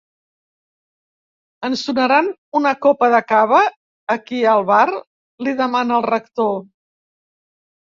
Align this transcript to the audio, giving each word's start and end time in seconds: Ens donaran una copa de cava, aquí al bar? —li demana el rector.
Ens 1.69 1.83
donaran 1.89 2.31
una 2.61 2.71
copa 2.87 3.11
de 3.17 3.21
cava, 3.33 3.61
aquí 4.17 4.41
al 4.55 4.67
bar? 4.73 4.89
—li 4.99 5.57
demana 5.63 6.01
el 6.03 6.11
rector. 6.15 6.53